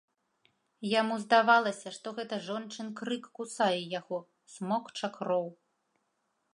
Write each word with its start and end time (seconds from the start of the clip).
Яму 0.99 1.17
здавалася, 1.25 1.93
што 1.99 2.07
гэта 2.21 2.41
жончын 2.47 2.89
крык 3.01 3.23
кусае 3.41 3.79
яго, 3.99 4.19
смокча 4.57 5.07
кроў. 5.21 5.47